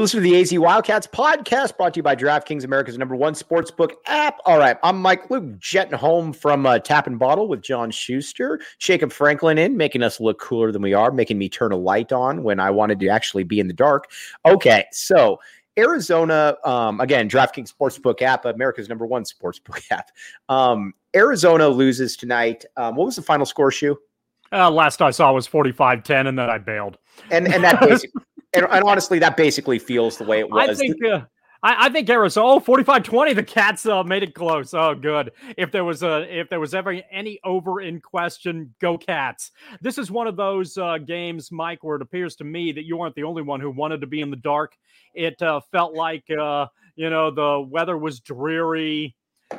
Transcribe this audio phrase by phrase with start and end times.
[0.00, 3.34] You're listening to the AZ Wildcats podcast brought to you by DraftKings, America's number one
[3.34, 4.38] sportsbook app.
[4.46, 8.62] All right, I'm Mike Luke, jetting home from uh, Tap and Bottle with John Schuster.
[8.78, 12.12] Jacob Franklin in, making us look cooler than we are, making me turn a light
[12.12, 14.10] on when I wanted to actually be in the dark.
[14.46, 15.38] Okay, so
[15.78, 20.12] Arizona, um, again, DraftKings Sportsbook app, America's number one sportsbook app.
[20.48, 22.64] Um, Arizona loses tonight.
[22.78, 23.98] Um, what was the final score, Shu?
[24.52, 26.98] Uh, last I saw was 45 10, and then I bailed.
[27.30, 28.22] And, and that basically
[28.52, 30.68] and, and, honestly, that basically feels the way it was.
[30.68, 31.04] I think.
[31.04, 31.22] Uh,
[31.62, 32.54] I, I, think Arizona.
[32.54, 34.72] Oh, 45-20, The Cats uh, made it close.
[34.72, 35.32] Oh, good.
[35.58, 39.50] If there was a, if there was ever any over in question, go Cats.
[39.80, 43.00] This is one of those uh, games, Mike, where it appears to me that you
[43.00, 44.74] aren't the only one who wanted to be in the dark.
[45.14, 49.14] It uh, felt like uh, you know the weather was dreary.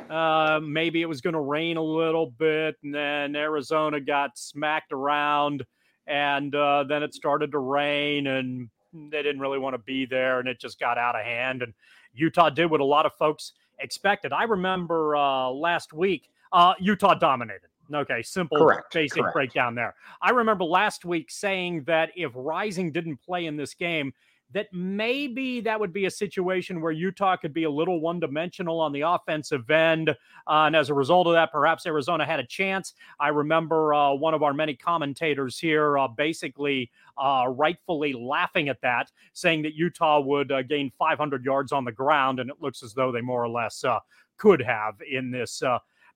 [0.08, 4.90] Uh, maybe it was going to rain a little bit, and then Arizona got smacked
[4.90, 5.64] around,
[6.06, 10.40] and uh, then it started to rain, and they didn't really want to be there,
[10.40, 11.62] and it just got out of hand.
[11.62, 11.72] And
[12.14, 14.32] Utah did what a lot of folks expected.
[14.32, 17.68] I remember uh, last week, uh, Utah dominated.
[17.92, 18.92] Okay, simple, Correct.
[18.92, 19.34] basic Correct.
[19.34, 19.94] breakdown there.
[20.22, 24.14] I remember last week saying that if Rising didn't play in this game,
[24.52, 28.80] that maybe that would be a situation where Utah could be a little one dimensional
[28.80, 30.10] on the offensive end.
[30.10, 30.14] Uh,
[30.46, 32.94] and as a result of that, perhaps Arizona had a chance.
[33.18, 38.80] I remember uh, one of our many commentators here uh, basically uh, rightfully laughing at
[38.82, 42.40] that, saying that Utah would uh, gain 500 yards on the ground.
[42.40, 44.00] And it looks as though they more or less uh,
[44.36, 45.62] could have in this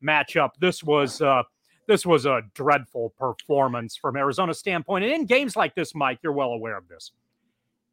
[0.02, 0.50] matchup.
[0.60, 1.22] This was
[1.86, 5.04] this was a dreadful performance from Arizona's standpoint.
[5.04, 7.12] And in games like this, Mike, you're well aware of this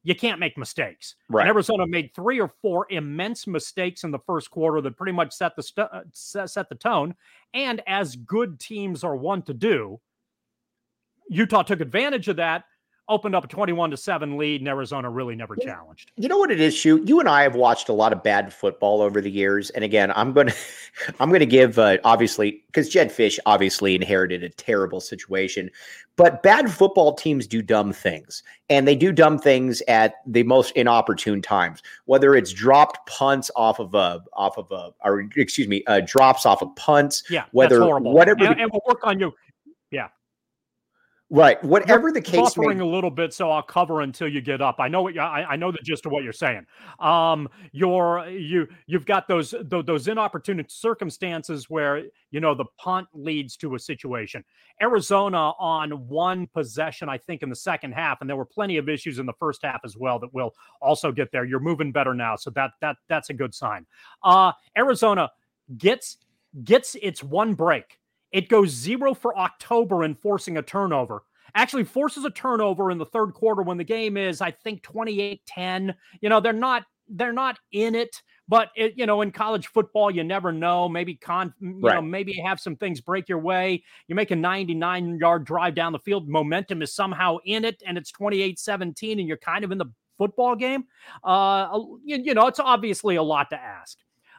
[0.03, 1.15] you can't make mistakes.
[1.29, 1.41] Right.
[1.41, 5.33] And Arizona made three or four immense mistakes in the first quarter that pretty much
[5.33, 7.15] set the st- uh, set the tone.
[7.53, 9.99] And as good teams are wont to do,
[11.29, 12.65] Utah took advantage of that
[13.09, 16.11] opened up a 21 to 7 lead and Arizona really never challenged.
[16.15, 17.07] You know what it is, shoot.
[17.07, 19.69] You and I have watched a lot of bad football over the years.
[19.71, 20.55] And again, I'm going to
[21.19, 25.69] I'm going to give uh, obviously cuz Jedd Fisch obviously inherited a terrible situation.
[26.15, 28.43] But bad football teams do dumb things.
[28.69, 31.81] And they do dumb things at the most inopportune times.
[32.05, 36.45] Whether it's dropped punts off of a off of a or excuse me, uh, drops
[36.45, 39.33] off of punts, yeah, whether whatever and, and we'll work on you.
[41.33, 41.61] Right.
[41.63, 42.83] Whatever you're the case buffering may...
[42.83, 44.75] a little bit, so I'll cover until you get up.
[44.77, 46.67] I know what you, I, I know the gist of what you're saying.
[46.99, 53.57] Um, you're you you've got those those inopportune circumstances where you know the punt leads
[53.57, 54.43] to a situation.
[54.79, 58.87] Arizona on one possession, I think, in the second half, and there were plenty of
[58.87, 60.53] issues in the first half as well that will
[60.83, 61.45] also get there.
[61.45, 63.87] You're moving better now, so that that that's a good sign.
[64.21, 65.31] Uh, Arizona
[65.79, 66.17] gets
[66.63, 67.97] gets its one break
[68.33, 71.23] it goes zero for October in forcing a turnover.
[71.55, 75.45] Actually, forces a turnover in the third quarter when the game is, I think, 28
[75.45, 75.95] 10.
[76.21, 80.09] You know, they're not they're not in it, But it, you know, in college football,
[80.09, 80.89] you never know.
[80.89, 81.95] Maybe con, you Right.
[81.95, 83.83] know, maybe have some things break your way.
[84.07, 86.27] You make a 99 yard drive down the field.
[86.27, 89.87] Momentum is somehow in it, and it's 28 17, and you're kind of in the
[90.17, 90.85] football game.
[91.23, 93.97] Uh, you, you know, it's obviously a lot to ask.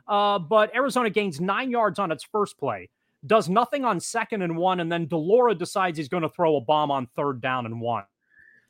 [0.08, 2.90] Uh, but Arizona gains nine yards on its first play,
[3.26, 6.56] does nothing on second and one, and then de Laura decides he's going to throw
[6.56, 8.05] a bomb on third down and one.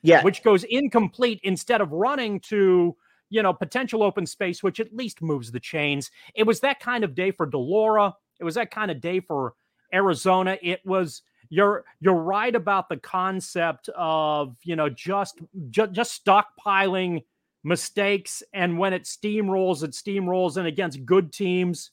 [0.02, 0.22] Yeah.
[0.22, 2.94] which goes incomplete instead of running to
[3.30, 6.10] you know potential open space which at least moves the chains.
[6.34, 8.14] It was that kind of day for de Laura.
[8.38, 9.54] It was that kind of day for
[9.94, 10.58] arizona.
[10.60, 15.40] It was you're you're right about the concept of you know just
[15.70, 17.24] ju- just stockpiling
[17.62, 21.92] mistakes and when it steamrolls it steamrolls and against good teams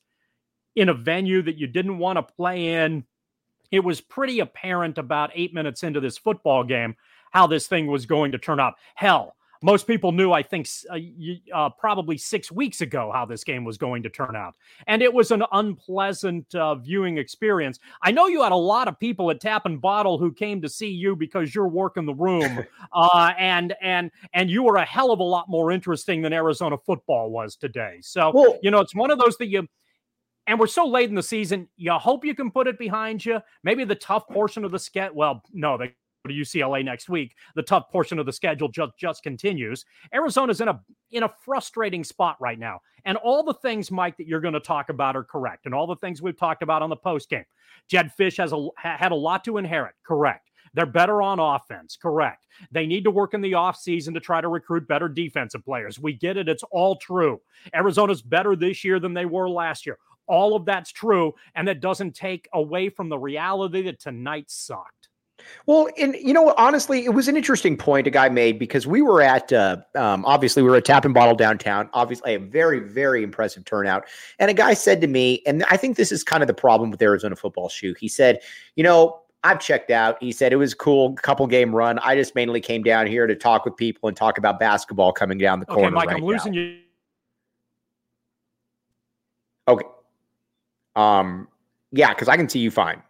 [0.76, 3.04] in a venue that you didn't want to play in
[3.72, 6.96] it was pretty apparent about eight minutes into this football game
[7.32, 8.74] how this thing was going to turn out.
[8.96, 10.98] Hell, most people knew, I think, uh,
[11.54, 14.56] uh, probably six weeks ago how this game was going to turn out.
[14.88, 17.80] And it was an unpleasant uh, viewing experience.
[18.02, 20.70] I know you had a lot of people at Tap and Bottle who came to
[20.70, 25.12] see you because you're working the room, uh, and and and you were a hell
[25.12, 28.00] of a lot more interesting than Arizona football was today.
[28.02, 29.68] So Well- you know, it's one of those that you
[30.52, 31.70] and we're so late in the season.
[31.78, 33.40] You hope you can put it behind you.
[33.64, 35.14] Maybe the tough portion of the sketch.
[35.14, 35.94] Well, no, they go
[36.28, 37.38] to UCLA next week.
[37.56, 39.86] The tough portion of the schedule just just continues.
[40.14, 40.82] Arizona's in a
[41.12, 44.60] in a frustrating spot right now, and all the things, Mike, that you're going to
[44.60, 47.46] talk about are correct, and all the things we've talked about on the post game.
[47.88, 49.94] Jedd Fisch has a ha- had a lot to inherit.
[50.06, 50.52] Correct.
[50.74, 51.98] They're better on offense.
[52.02, 52.48] Correct.
[52.72, 56.00] They need to work in the offseason to try to recruit better defensive players.
[56.00, 56.48] We get it.
[56.48, 57.42] It's all true.
[57.74, 59.98] Arizona's better this year than they were last year.
[60.32, 61.36] All of that's true.
[61.56, 65.10] And that doesn't take away from the reality that tonight sucked.
[65.66, 69.02] Well, and you know, honestly, it was an interesting point a guy made because we
[69.02, 71.90] were at, uh, um, obviously, we were at Tap and Bottle downtown.
[71.94, 74.06] Obviously, a very, very impressive turnout.
[74.40, 76.92] And a guy said to me, and I think this is kind of the problem
[76.92, 77.94] with Arizona football Shu.
[78.00, 78.40] He said,
[78.76, 80.18] you know, I've checked out.
[80.22, 82.00] He said it was a cool couple game run.
[82.00, 85.38] I just mainly came down here to talk with people and talk about basketball coming
[85.38, 85.88] down the corner.
[85.88, 86.60] Okay, Mike, right I'm losing now.
[86.60, 86.78] you.
[89.68, 89.86] Okay.
[90.96, 91.48] Um,
[91.92, 93.02] yeah, because I can see you fine.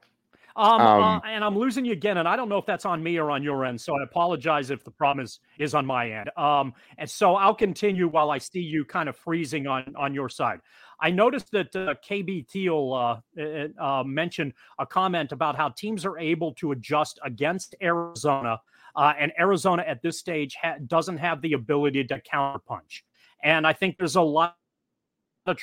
[0.56, 3.02] Um, Um, uh, and I'm losing you again, and I don't know if that's on
[3.02, 3.80] me or on your end.
[3.80, 6.30] So I apologize if the problem is is on my end.
[6.38, 10.30] Um, and so I'll continue while I see you kind of freezing on on your
[10.30, 10.60] side.
[11.00, 16.06] I noticed that uh, KB Teal uh, uh, uh, mentioned a comment about how teams
[16.06, 18.60] are able to adjust against Arizona,
[18.96, 23.02] uh, and Arizona at this stage ha- doesn't have the ability to counterpunch.
[23.44, 24.58] And I think there's a lot
[25.48, 25.58] of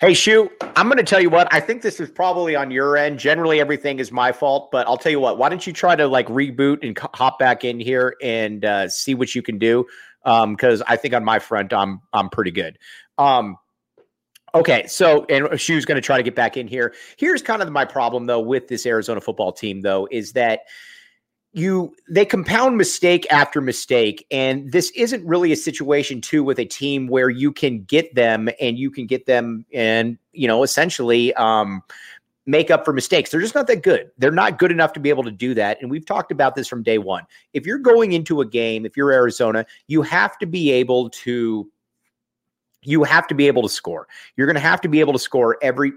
[0.00, 1.46] Hey, Shu, I'm going to tell you what.
[1.52, 3.18] I think this is probably on your end.
[3.18, 5.36] Generally, everything is my fault, but I'll tell you what.
[5.36, 9.14] Why don't you try to like reboot and hop back in here and uh, see
[9.14, 9.86] what you can do?
[10.24, 12.78] Because I think on my front, I'm I'm pretty good.
[13.18, 13.58] Um,
[14.54, 16.94] okay, so and Shu's going to try to get back in here.
[17.18, 20.60] Here's kind of my problem though with this Arizona football team though is that
[21.52, 26.64] you they compound mistake after mistake and this isn't really a situation too with a
[26.64, 31.34] team where you can get them and you can get them and you know essentially
[31.34, 31.82] um
[32.46, 33.30] make up for mistakes.
[33.30, 34.10] They're just not that good.
[34.18, 36.68] They're not good enough to be able to do that and we've talked about this
[36.68, 37.24] from day one.
[37.52, 41.68] If you're going into a game if you're arizona you have to be able to
[42.82, 44.06] you have to be able to score.
[44.36, 45.92] You're going to have to be able to score every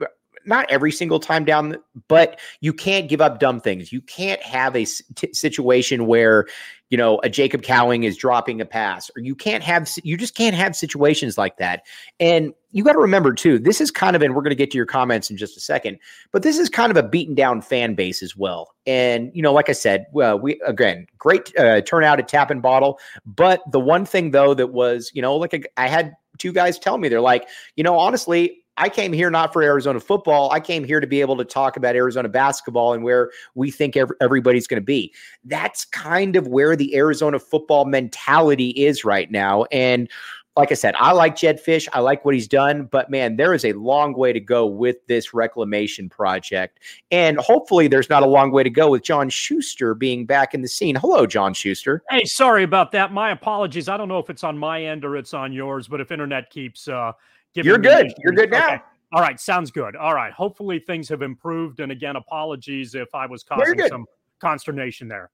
[0.45, 3.91] not every single time down, but you can't give up dumb things.
[3.91, 6.45] You can't have a t- situation where,
[6.89, 10.35] you know, a Jacob Cowing is dropping a pass, or you can't have, you just
[10.35, 11.83] can't have situations like that.
[12.19, 14.71] And you got to remember too, this is kind of, and we're going to get
[14.71, 15.97] to your comments in just a second,
[16.31, 18.75] but this is kind of a beaten down fan base as well.
[18.85, 22.61] And, you know, like I said, well, we, again, great uh, turnout at Tap and
[22.61, 22.99] Bottle.
[23.25, 26.79] But the one thing though, that was, you know, like a, I had two guys
[26.79, 30.51] tell me, they're like, you know, honestly, I came here not for Arizona football.
[30.51, 33.95] I came here to be able to talk about Arizona basketball and where we think
[33.95, 35.13] ev- everybody's going to be.
[35.45, 39.65] That's kind of where the Arizona football mentality is right now.
[39.71, 40.09] And
[40.55, 41.87] like I said, I like Jedd Fisch.
[41.93, 44.97] I like what he's done, but man, there is a long way to go with
[45.07, 46.79] this reclamation project.
[47.09, 50.61] And hopefully, there's not a long way to go with John Schuster being back in
[50.61, 50.95] the scene.
[50.95, 52.03] Hello, John Schuster.
[52.09, 53.11] Hey, sorry about that.
[53.11, 53.89] My apologies.
[53.89, 56.51] I don't know if it's on my end or it's on yours, but if internet
[56.51, 57.13] keeps uh
[57.55, 58.13] You're good.
[58.19, 58.65] You're good now.
[58.67, 58.81] Okay.
[59.11, 59.95] All right, sounds good.
[59.95, 60.33] All right.
[60.33, 61.79] Hopefully things have improved.
[61.79, 64.05] And again, apologies if I was causing some
[64.39, 65.29] consternation there.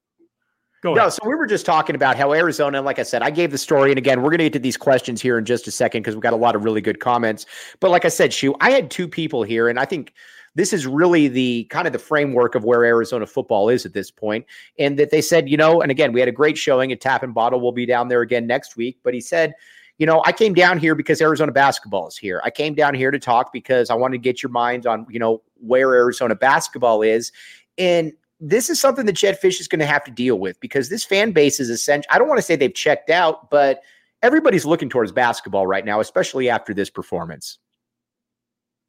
[0.82, 1.14] Go No, ahead.
[1.14, 3.92] so we were just talking about how Arizona, like I said, I gave the story.
[3.92, 6.16] And again, we're going to get to these questions here in just a second because
[6.16, 7.46] we've got a lot of really good comments.
[7.80, 10.14] But like I said, Shu, I had two people here, and I think
[10.56, 14.10] this is really the kind of the framework of where Arizona football is at this
[14.10, 14.46] point.
[14.78, 17.24] And that they said, you know, and again, we had a great showing at Tap
[17.24, 17.60] and Bottle.
[17.62, 19.00] We'll be down there again next week.
[19.04, 19.54] But he said,
[20.00, 22.42] you know, I came down here because Arizona basketball is here.
[22.46, 25.20] I came down here to talk because I wanted to get your mind on, you
[25.20, 27.34] know, where Arizona basketball is.
[27.78, 30.88] And this is something that Jedd Fisch is going to have to deal with because
[30.88, 32.08] this fan base is essential.
[32.10, 33.82] I don't want to say they've checked out, but
[34.24, 37.60] everybody's looking towards basketball right now, especially after this performance.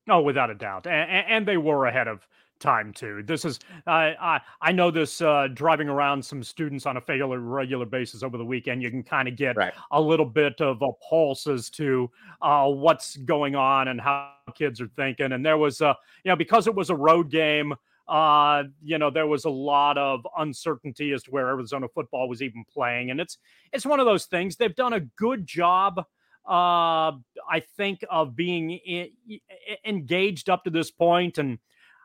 [0.09, 2.26] Oh, without a doubt, and, and they were ahead of
[2.61, 3.23] time too.
[3.25, 7.38] This is uh, I I know this uh, driving around some students on a fairly
[7.38, 8.83] regular basis over the weekend.
[8.83, 9.73] You can kind of get right.
[9.90, 12.11] a little bit of a pulse as to
[12.43, 15.33] uh, what's going on and how kids are thinking.
[15.33, 17.75] And there was uh, you know because it was a road game.
[18.09, 22.43] Uh, you know, there was a lot of uncertainty as to where Arizona football was
[22.43, 23.38] even playing, and it's
[23.73, 24.57] it's one of those things.
[24.57, 26.05] They've done a good job
[26.47, 27.12] uh,
[27.49, 29.11] I think, of being in,
[29.85, 31.38] engaged up to this point.
[31.38, 31.59] And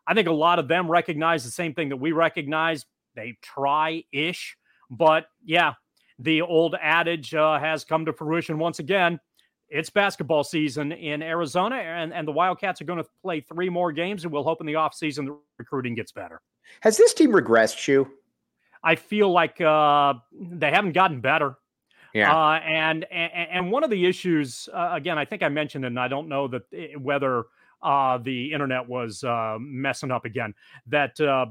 [0.08, 2.86] I think a lot of them recognize the same thing that we recognize.
[3.16, 4.58] They try ish.
[4.90, 5.74] But yeah,
[6.20, 9.20] the old adage uh, has come to fruition once again.
[9.68, 13.92] It's basketball season in Arizona, and, and the Wildcats are going to play three more
[13.92, 16.40] games, and we'll hope in the offseason the recruiting gets better.
[16.82, 18.08] Has this team regressed, Shu?
[18.84, 21.58] I feel like uh, they haven't gotten better.
[22.14, 22.34] Yeah.
[22.34, 26.00] Uh, and, and and one of the issues, uh, again, I think I mentioned, and
[26.00, 27.46] I don't know that it, whether
[27.86, 30.54] uh, the internet was uh, messing up again.
[30.88, 31.46] That uh,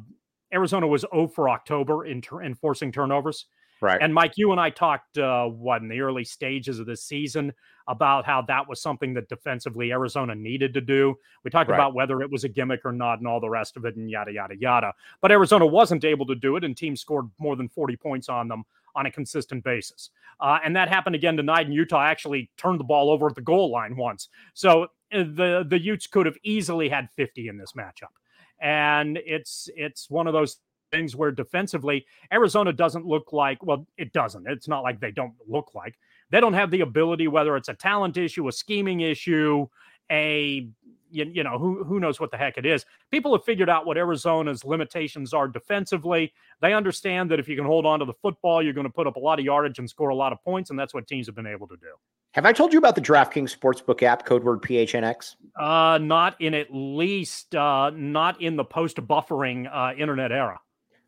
[0.53, 3.47] Arizona was 0 for October in ter- enforcing turnovers.
[3.81, 4.01] Right.
[4.01, 7.53] And Mike, you and I talked uh, what in the early stages of the season
[7.87, 11.15] about how that was something that defensively Arizona needed to do.
[11.45, 11.77] We talked right.
[11.77, 14.11] about whether it was a gimmick or not and all the rest of it and
[14.11, 14.95] yada yada yada.
[15.21, 18.49] But Arizona wasn't able to do it, and teams scored more than 40 points on
[18.49, 18.65] them
[18.97, 20.11] on a consistent basis.
[20.41, 21.67] Uh, and that happened again tonight.
[21.67, 24.29] And Utah actually turned the ball over at the goal line once.
[24.55, 28.13] So Uh, the the Utes could have easily had 50 in this matchup.
[28.61, 30.59] And it's it's one of those
[30.91, 34.47] things where defensively Arizona doesn't look like well it doesn't.
[34.49, 35.99] It's not like they don't look like.
[36.31, 39.67] They don't have the ability whether it's a talent issue, a scheming issue,
[40.11, 40.69] a
[41.11, 42.85] you, you know who who knows what the heck it is.
[43.11, 46.33] People have figured out what Arizona's limitations are defensively.
[46.61, 49.07] They understand that if you can hold on to the football, you're going to put
[49.07, 51.27] up a lot of yardage and score a lot of points, and that's what teams
[51.27, 51.95] have been able to do.
[52.35, 55.37] Have I told you about the DraftKings Sportsbook app, code word PHNX?
[55.57, 60.59] Uh, not in at least uh, not in the post buffering uh, internet era.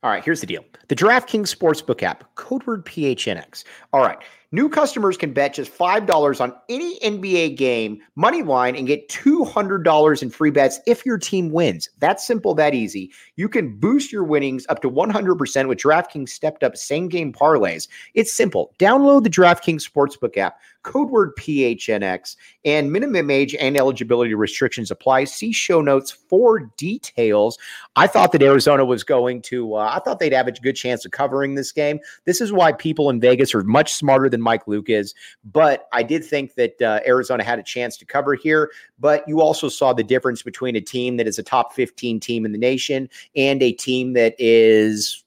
[0.04, 0.64] All right, here's the deal.
[0.87, 3.64] The DraftKings Sportsbook app, code word PHNX.
[3.92, 4.18] All right.
[4.53, 10.23] New customers can bet just $5 on any NBA game, money line, and get $200
[10.23, 11.91] in free bets if your team wins.
[11.99, 13.12] That's simple, that easy.
[13.35, 17.88] You can boost your winnings up to 100% with DraftKings stepped up same game parlays.
[18.15, 18.73] It's simple.
[18.79, 25.25] Download the DraftKings Sportsbook app, code word PHNX, and minimum age and eligibility restrictions apply.
[25.25, 27.59] See show notes for details.
[27.97, 31.05] I thought that Arizona was going to, uh, I thought they'd have a good chance
[31.05, 31.99] of covering this game.
[32.25, 35.14] This is why people in Vegas are much smarter than Mike Luke is.
[35.45, 38.71] But I did think that uh, Arizona had a chance to cover here.
[38.99, 42.45] But you also saw the difference between a team that is a top 15 team
[42.45, 45.25] in the nation and a team that is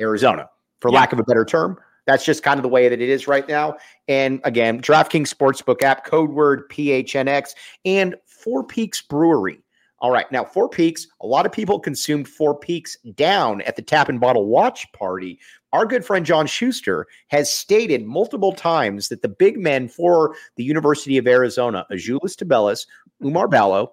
[0.00, 0.48] Arizona,
[0.80, 0.98] for yeah.
[0.98, 1.78] lack of a better term.
[2.06, 3.76] That's just kind of the way that it is right now.
[4.08, 9.60] And again, DraftKings Sportsbook app, code word PHNX, and Four Peaks Brewery.
[10.00, 10.30] All right.
[10.30, 14.20] Now, Four Peaks, a lot of people consumed Four Peaks down at the Tap and
[14.20, 15.40] Bottle watch party.
[15.74, 20.62] Our good friend John Schuster has stated multiple times that the big men for the
[20.62, 22.86] University of Arizona, Azuolas Tubelis,
[23.20, 23.92] Oumar Ballo,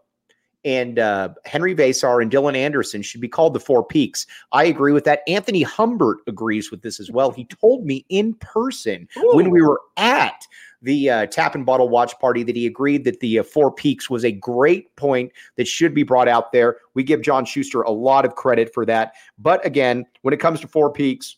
[0.64, 4.28] and uh, Henry Veesaar and Dylan Anderson should be called the Four Peaks.
[4.52, 5.22] I agree with that.
[5.28, 7.32] Anthony Humbert agrees with this as well.
[7.32, 9.32] He told me in person Ooh.
[9.36, 10.46] when we were at
[10.84, 14.08] the uh, tap and bottle watch party that he agreed that the uh, Four Peaks
[14.08, 16.78] was a great point that should be brought out there.
[16.94, 19.14] We give John Schuster a lot of credit for that.
[19.40, 21.38] But again, when it comes to Four Peaks,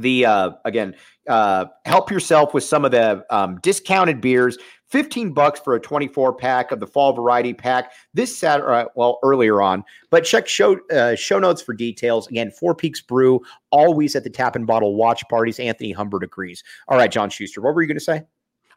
[0.00, 0.94] the uh, again,
[1.28, 4.58] uh, help yourself with some of the um, discounted beers.
[4.88, 9.18] 15 bucks for a 24 pack of the fall variety pack this Saturday, uh, well,
[9.24, 9.82] earlier on.
[10.10, 12.28] But check show uh, show notes for details.
[12.28, 15.58] Again, Four Peaks Brew, always at the tap and bottle watch parties.
[15.58, 16.62] Anthony Humbert agrees.
[16.88, 18.22] All right, John Schuster, what were you going to say?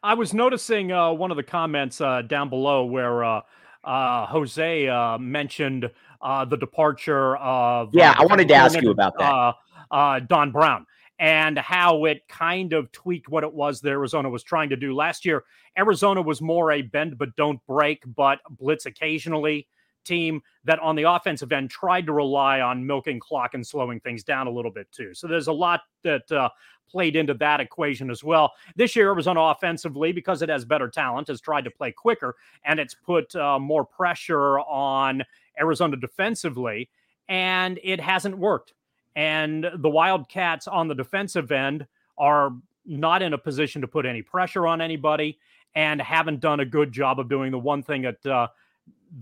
[0.02, 3.40] I was noticing uh, one of the comments uh, down below where uh,
[3.84, 5.90] uh Jose uh, mentioned
[6.22, 7.94] uh, the departure of.
[7.94, 10.28] Yeah, I wanted to ask you about that.
[10.28, 10.86] Don Brown
[11.20, 14.94] and how it kind of tweaked what it was that Arizona was trying to do
[14.94, 15.44] last year.
[15.78, 19.68] Arizona was more a bend but don't break, but blitz occasionally
[20.02, 24.24] team that on the offensive end tried to rely on milking clock and slowing things
[24.24, 25.12] down a little bit too.
[25.12, 26.48] So there's a lot that uh,
[26.90, 28.54] played into that equation as well.
[28.74, 32.34] This year, Arizona offensively, because it has better talent, has tried to play quicker
[32.64, 35.22] and it's put uh, more pressure on
[35.60, 36.88] Arizona defensively,
[37.28, 38.72] and it hasn't worked.
[39.16, 41.86] And the Wildcats on the defensive end
[42.16, 42.52] are
[42.86, 45.38] not in a position to put any pressure on anybody
[45.74, 48.48] and haven't done a good job of doing the one thing that uh,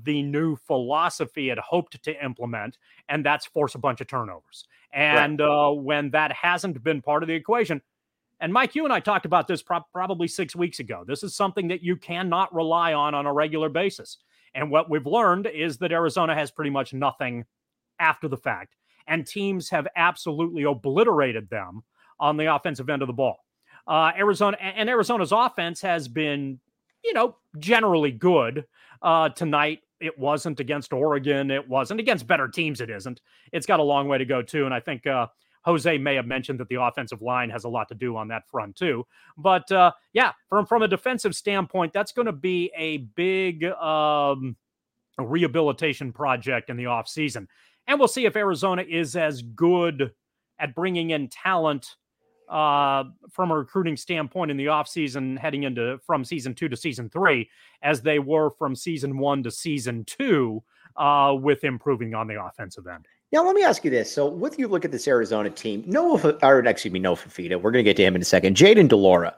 [0.04, 2.78] the new philosophy had hoped to implement,
[3.08, 4.64] and that's force a bunch of turnovers.
[4.92, 5.68] And right.
[5.68, 7.82] uh, when that hasn't been part of the equation,
[8.40, 11.04] and Mike, you and I talked about this pro- probably six weeks ago.
[11.06, 14.18] This is something that you cannot rely on on a regular basis.
[14.54, 17.44] And what we've learned is that Arizona has pretty much nothing
[17.98, 18.76] after the fact,
[19.08, 21.82] and teams have absolutely obliterated them
[22.20, 23.38] on the offensive end of the ball.
[23.86, 26.60] Uh, Arizona and Arizona's offense has been,
[27.02, 28.66] you know, generally good.
[29.00, 31.50] Uh, tonight, it wasn't against Oregon.
[31.50, 32.80] It wasn't against better teams.
[32.80, 33.20] It isn't.
[33.52, 34.64] It's got a long way to go too.
[34.66, 35.28] And I think uh,
[35.62, 38.46] Jose may have mentioned that the offensive line has a lot to do on that
[38.48, 39.06] front too.
[39.36, 44.56] But uh, yeah, from from a defensive standpoint, that's going to be a big um,
[45.18, 47.46] rehabilitation project in the offseason.
[47.88, 50.12] And we'll see if Arizona is as good
[50.58, 51.96] at bringing in talent
[52.48, 57.10] uh, from a recruiting standpoint in the offseason heading into from season two to season
[57.10, 57.48] three
[57.82, 60.62] as they were from season one to season two
[60.96, 63.06] uh, with improving on the offensive end.
[63.32, 64.10] Now, let me ask you this.
[64.10, 67.70] So, with you look at this Arizona team, Noah, or excuse me, Noah Fifita, we're
[67.70, 68.56] going to get to him in a second.
[68.56, 69.34] Jayden de Laura,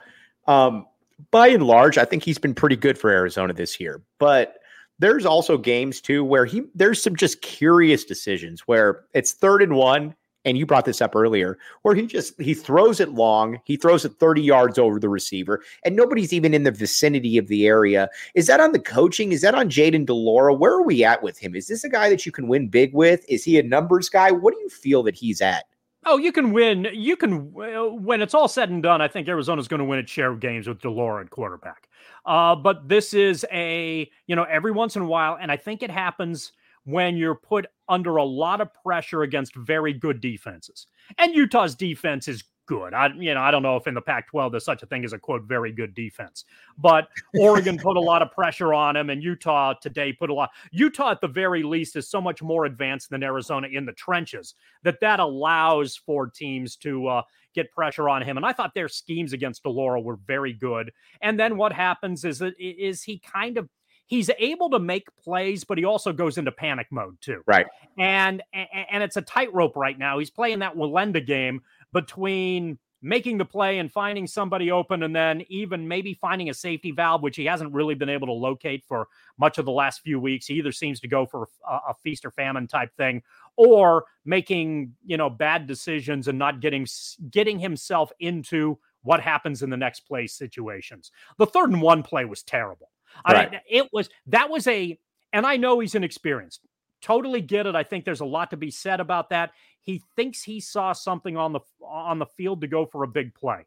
[0.47, 0.87] um,
[1.33, 4.01] by and large, I think he's been pretty good for Arizona this year.
[4.21, 4.60] But
[5.01, 9.75] there's also games too where he there's some just curious decisions where it's third and
[9.75, 10.15] one
[10.45, 14.05] and you brought this up earlier, where he just he throws it long, he throws
[14.05, 18.09] it 30 yards over the receiver, and nobody's even in the vicinity of the area.
[18.35, 19.33] Is that on the coaching?
[19.33, 20.55] Is that on Jayden de Laura?
[20.55, 21.55] Where are we at with him?
[21.55, 23.25] Is this a guy that you can win big with?
[23.29, 24.31] Is he a numbers guy?
[24.31, 25.65] What do you feel that he's at?
[26.07, 26.89] Oh, you can win.
[26.93, 29.03] You can when it's all said and done.
[29.03, 31.89] I think Arizona's going to win its share of games with de Laura at quarterback.
[32.25, 35.83] Uh, but this is a you know every once in a while, and I think
[35.83, 36.53] it happens
[36.85, 40.87] when you're put under a lot of pressure against very good defenses.
[41.19, 42.95] And Utah's defense is good.
[42.95, 45.13] I you know, I don't know if in the Pac-12 there's such a thing as
[45.13, 46.45] a quote very good defense.
[46.79, 50.51] But Oregon put a lot of pressure on him and Utah today put a lot
[50.71, 54.55] Utah at the very least is so much more advanced than Arizona in the trenches
[54.85, 57.23] that that allows for teams to uh,
[57.57, 58.37] get pressure on him.
[58.37, 60.93] And I thought their schemes against de Laura were very good.
[61.23, 63.69] And then what happens is that is he kind of
[64.11, 67.43] he's able to make plays, but he also goes into panic mode too.
[67.47, 67.67] Right.
[67.99, 70.19] And and it's a tightrope right now.
[70.19, 75.43] He's playing that Wallenda game between making the play and finding somebody open and then
[75.49, 79.09] even maybe finding a safety valve which he hasn't really been able to locate for
[79.39, 82.27] much of the last few weeks he either seems to go for a, a feast
[82.27, 83.23] or famine type thing
[83.57, 86.87] or making you know bad decisions and not getting
[87.31, 92.27] getting himself into what happens in the next play situations the third and one play
[92.27, 92.91] was terrible
[93.27, 93.49] Right.
[93.49, 94.99] I mean, it was that was a,
[95.33, 96.61] and I know he's inexperienced.
[97.01, 97.75] Totally get it.
[97.75, 99.53] I think there's a lot to be said about that.
[99.83, 103.35] He thinks he saw something on the on the field to go for a big
[103.35, 103.67] play.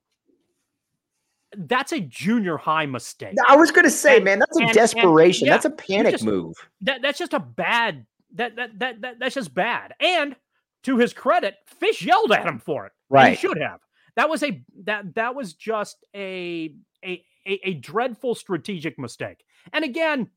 [1.55, 3.35] That's a junior high mistake.
[3.47, 5.45] I was going to say, and, man, that's a and, desperation.
[5.45, 6.55] And, yeah, that's a panic just, move.
[6.81, 8.05] That, that's just a bad.
[8.35, 9.93] That, that that that that's just bad.
[9.99, 10.35] And
[10.83, 12.91] to his credit, Fisch yelled at him for it.
[13.09, 13.79] Right, he should have.
[14.15, 16.73] That was a that that was just a
[17.03, 19.43] a a, a dreadful strategic mistake.
[19.71, 20.29] And again,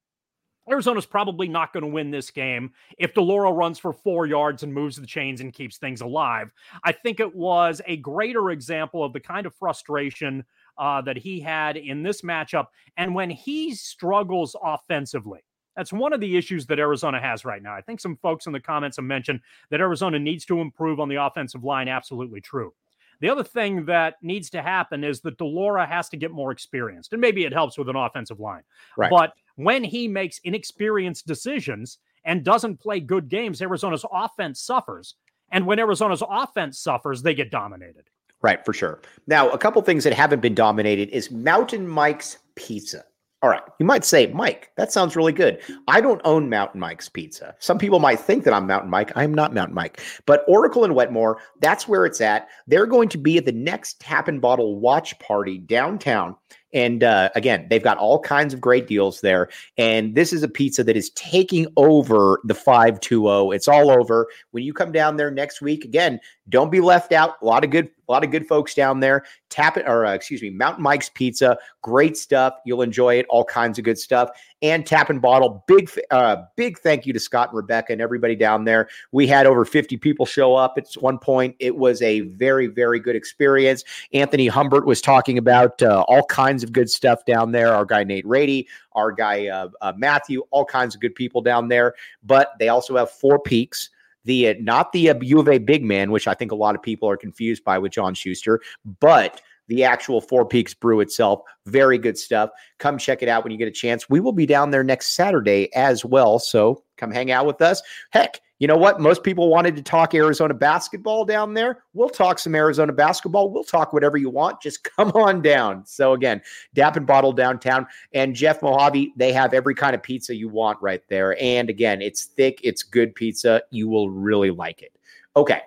[0.70, 4.62] Arizona's probably not going to win this game if de Laura runs for four yards
[4.62, 6.50] and moves the chains and keeps things alive.
[6.84, 10.44] I think it was a greater example of the kind of frustration
[10.78, 12.66] uh, that he had in this matchup.
[12.96, 15.40] And when he struggles offensively,
[15.76, 17.74] that's one of the issues that Arizona has right now.
[17.74, 21.08] I think some folks in the comments have mentioned that Arizona needs to improve on
[21.08, 21.86] the offensive line.
[21.88, 22.72] Absolutely true.
[23.20, 26.52] The other thing that needs to happen is that de Laura has to get more
[26.52, 28.62] experienced, and maybe it helps with an offensive line.
[28.96, 29.10] Right.
[29.10, 35.14] But when he makes inexperienced decisions and doesn't play good games, Arizona's offense suffers.
[35.52, 38.10] And when Arizona's offense suffers, they get dominated.
[38.42, 39.00] Right, for sure.
[39.26, 43.04] Now, a couple things that haven't been dominated is Mountain Mike's Pizza.
[43.42, 43.62] All right.
[43.78, 45.60] You might say, Mike, that sounds really good.
[45.88, 47.54] I don't own Mountain Mike's Pizza.
[47.58, 49.12] Some people might think that I'm Mountain Mike.
[49.14, 50.00] I'm not Mountain Mike.
[50.24, 52.48] But Oracle and Wetmore, that's where it's at.
[52.66, 56.34] They're going to be at the next Tap and Bottle watch party downtown
[56.76, 59.48] and uh, again, they've got all kinds of great deals there.
[59.78, 63.54] And this is a pizza that is taking over the 520.
[63.56, 64.26] It's all over.
[64.50, 67.36] When you come down there next week, again, don't be left out.
[67.42, 69.24] A lot of good, a lot of good folks down there.
[69.50, 71.58] Tap it, or uh, excuse me, Mountain Mike's Pizza.
[71.82, 72.54] Great stuff.
[72.64, 73.26] You'll enjoy it.
[73.28, 74.30] All kinds of good stuff.
[74.62, 75.64] And Tap and Bottle.
[75.66, 78.88] Big, uh, big thank you to Scott and Rebecca and everybody down there.
[79.10, 81.56] We had over 50 people show up at one point.
[81.58, 83.82] It was a very, very good experience.
[84.12, 87.72] Anthony Humbert was talking about uh, all kinds of good stuff down there.
[87.72, 91.68] Our guy Nate Rady, our guy uh, uh, Matthew, all kinds of good people down
[91.68, 91.94] there.
[92.22, 93.90] But they also have Four Peaks.
[94.26, 97.16] The not the uh, A big man, which I think a lot of people are
[97.16, 98.60] confused by with John Schuster,
[99.00, 101.40] but the actual Four Peaks brew itself.
[101.66, 102.50] Very good stuff.
[102.78, 104.08] Come check it out when you get a chance.
[104.08, 106.38] We will be down there next Saturday as well.
[106.38, 107.82] So come hang out with us.
[108.10, 109.00] Heck, you know what?
[109.00, 111.84] Most people wanted to talk Arizona basketball down there.
[111.92, 113.50] We'll talk some Arizona basketball.
[113.50, 114.62] We'll talk whatever you want.
[114.62, 115.84] Just come on down.
[115.84, 116.40] So again,
[116.74, 120.80] Tap and Bottle downtown and Jeff Mojave, they have every kind of pizza you want
[120.80, 121.36] right there.
[121.40, 123.62] And again, it's thick, it's good pizza.
[123.70, 124.92] You will really like it.
[125.36, 125.60] Okay.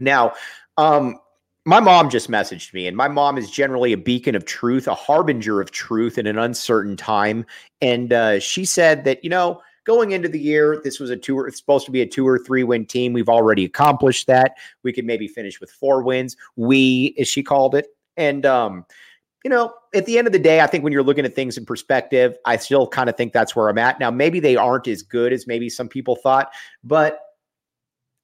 [0.00, 0.32] Now,
[0.78, 1.18] um,
[1.66, 4.94] my mom just messaged me, and my mom is generally a beacon of truth, a
[4.94, 7.44] harbinger of truth in an uncertain time.
[7.82, 11.40] And uh, she said that, you know, going into the year, this was a two,
[11.46, 13.14] it's supposed to be a two or three win team.
[13.14, 14.56] We've already accomplished that.
[14.82, 16.36] We could maybe finish with four wins.
[16.56, 17.86] We, as she called it.
[18.18, 18.84] And, um,
[19.44, 21.56] you know, at the end of the day, I think when you're looking at things
[21.56, 23.98] in perspective, I still kind of think that's where I'm at.
[23.98, 26.50] Now, maybe they aren't as good as maybe some people thought,
[26.84, 27.20] but,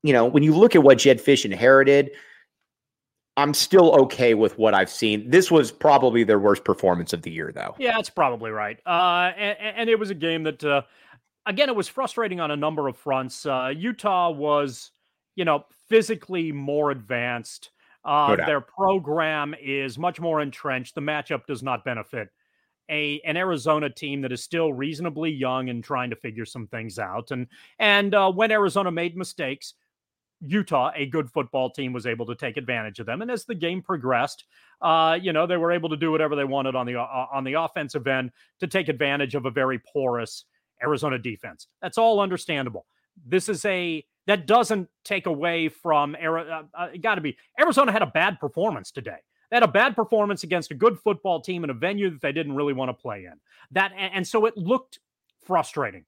[0.03, 2.11] you know, when you look at what Jedd Fisch inherited,
[3.39, 5.31] I'm still okay with what I've seen.
[5.31, 7.75] This was probably their worst performance of the year, though.
[7.79, 8.79] Yeah, that's probably right.
[8.85, 10.83] Uh, and, and, it was a game that, uh,
[11.47, 13.47] again, it was frustrating on a number of fronts.
[13.47, 14.91] Uh, Utah was,
[15.37, 17.71] you know, physically more advanced.
[18.05, 20.95] Uh, their program is much more entrenched.
[20.95, 22.29] The matchup does not benefit
[22.91, 26.99] a an Arizona team that is still reasonably young and trying to figure some things
[26.99, 27.31] out.
[27.31, 27.47] And
[27.79, 29.75] and uh, when Arizona made mistakes,
[30.41, 33.23] Utah, a good football team, was able to take advantage of them.
[33.23, 34.45] And as the game progressed,
[34.83, 37.45] uh, you know they were able to do whatever they wanted on the uh, on
[37.45, 40.45] the offensive end to take advantage of a very porous
[40.85, 41.67] Arizona defense.
[41.83, 42.87] That's all understandable.
[43.27, 48.03] This is a that doesn't take away from uh, uh, got to be Arizona had
[48.03, 49.19] a bad performance today.
[49.51, 52.33] They had a bad performance against a good football team in a venue that they
[52.33, 53.35] didn't really want to play in.
[53.71, 54.99] That and so it looked
[55.45, 56.05] frustrating.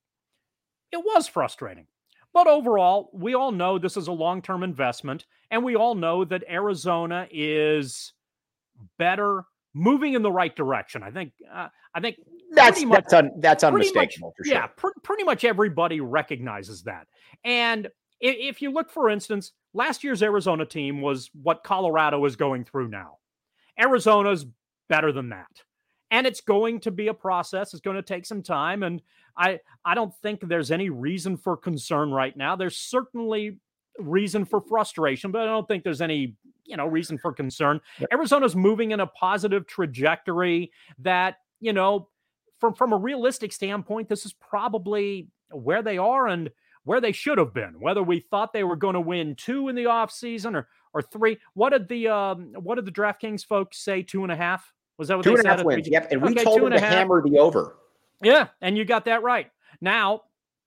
[0.92, 1.86] It was frustrating.
[2.32, 6.44] But overall, we all know this is a long-term investment and we all know that
[6.50, 8.12] Arizona is
[8.98, 11.02] better moving in the right direction.
[11.02, 12.16] I think uh, I think
[12.52, 14.54] that's much, that's un, that's unmistakable much, for sure.
[14.54, 17.06] Yeah, pr- pretty much everybody recognizes that.
[17.44, 17.86] And
[18.20, 22.64] if, if you look, for instance, last year's Arizona team was what Colorado is going
[22.64, 23.18] through now.
[23.78, 24.46] Arizona's
[24.88, 25.50] better than that.
[26.10, 27.74] And it's going to be a process.
[27.74, 28.84] It's going to take some time.
[28.84, 29.02] And
[29.36, 32.56] I I don't think there's any reason for concern right now.
[32.56, 33.58] There's certainly
[33.98, 37.80] reason for frustration, but I don't think there's any you know reason for concern.
[38.12, 42.08] Arizona's moving in a positive trajectory that you know
[42.58, 46.50] from from a realistic standpoint, this is probably where they are and
[46.84, 47.80] where they should have been.
[47.80, 51.38] Whether we thought they were going to win two in the offseason or or three.
[51.54, 54.02] What did the um, what did the DraftKings folks say?
[54.02, 54.72] Two and a half?
[54.98, 55.52] Was that what two they and said?
[55.52, 55.88] a half wins?
[55.88, 56.08] Yep.
[56.10, 57.76] And we okay, told them to hammer the over.
[58.22, 59.50] Yeah, and you got that right.
[59.80, 60.22] Now,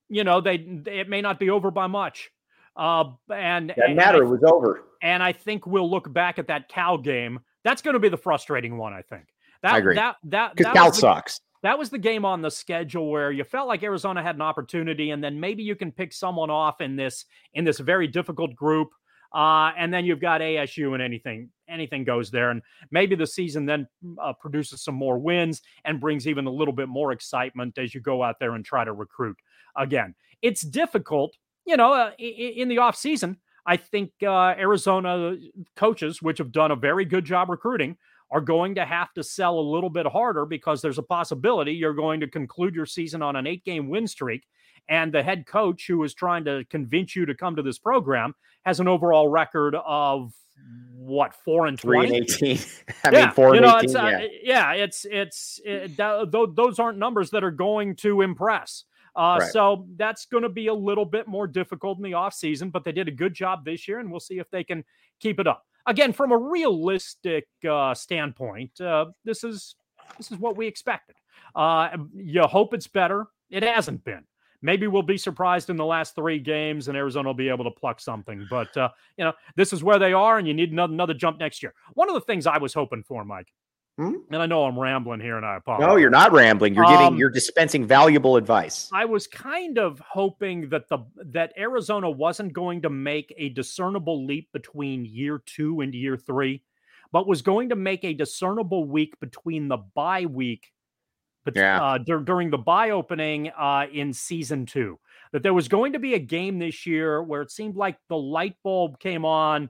[0.08, 2.30] you know they it may not be over by much.
[2.76, 4.24] Uh, and doesn't matter.
[4.24, 4.86] I, was over.
[5.02, 7.40] And I think we'll look back at that Cal game.
[7.64, 8.94] That's going to be the frustrating one.
[8.94, 9.26] I think.
[9.64, 9.96] That, I agree.
[9.96, 11.42] That that because Cal sucks.
[11.62, 15.12] That was the game on the schedule where you felt like Arizona had an opportunity,
[15.12, 18.90] and then maybe you can pick someone off in this in this very difficult group.
[19.32, 23.66] Uh, and then you've got ASU and anything anything goes there, and maybe the season
[23.66, 23.88] then
[24.22, 28.02] uh, produces some more wins and brings even a little bit more excitement as you
[28.02, 29.38] go out there and try to recruit
[29.76, 30.16] again.
[30.42, 33.38] It's difficult, you know, uh, in, in the off season.
[33.66, 35.36] I think uh, Arizona
[35.76, 37.98] coaches, which have done a very good job recruiting,
[38.32, 41.94] are going to have to sell a little bit harder because there's a possibility you're
[41.94, 44.46] going to conclude your season on an eight game win streak.
[44.88, 48.34] And the head coach who is trying to convince you to come to this program
[48.66, 50.34] has an overall record of
[50.94, 52.08] what four and 20?
[52.08, 52.58] three and 18
[53.06, 54.28] i yeah, mean four you know, and 18 it's, uh, yeah.
[54.44, 58.84] yeah it's it's it, that, those aren't numbers that are going to impress
[59.16, 59.52] uh, right.
[59.52, 62.92] So that's going to be a little bit more difficult in the offseason, but they
[62.92, 64.84] did a good job this year, and we'll see if they can
[65.20, 69.76] keep it up again, from a realistic uh, standpoint, uh, this is
[70.18, 71.16] this is what we expected.
[71.56, 73.28] Uh, you hope it's better.
[73.50, 74.24] It hasn't been.
[74.62, 77.72] Maybe we'll be surprised in the last three games, and Arizona will be able to
[77.72, 78.46] pluck something.
[78.50, 81.40] But uh, you know, this is where they are, and you need another, another jump
[81.40, 81.74] next year.
[81.94, 83.48] One of the things I was hoping for, Mike,
[84.00, 84.14] Hmm?
[84.32, 85.90] And I know I'm rambling here, and I apologize.
[85.90, 86.74] No, you're not rambling.
[86.74, 88.90] You're giving, um, you're dispensing valuable advice.
[88.94, 94.26] I was kind of hoping that the that Arizona wasn't going to make a discernible
[94.26, 96.64] leap between year two and year three,
[97.12, 100.72] but was going to make a discernible week between the bye week,
[101.44, 101.84] but yeah.
[101.84, 104.98] uh, d- during the bye opening uh, in season two.
[105.34, 108.16] That there was going to be a game this year where it seemed like the
[108.16, 109.70] light bulb came on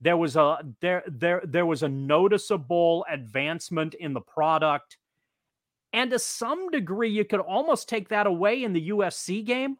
[0.00, 4.98] there was a there there there was a noticeable advancement in the product.
[5.92, 9.76] And to some degree, you could almost take that away in the USC game